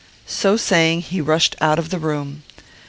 [0.25, 2.41] So saying, he rushed out of the room.